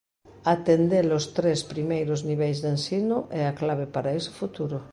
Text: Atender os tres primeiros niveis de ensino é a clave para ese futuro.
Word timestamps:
Atender 0.55 1.05
os 1.17 1.25
tres 1.37 1.59
primeiros 1.73 2.19
niveis 2.29 2.57
de 2.63 2.69
ensino 2.75 3.17
é 3.39 3.43
a 3.47 3.55
clave 3.59 3.85
para 3.95 4.15
ese 4.19 4.31
futuro. 4.39 4.77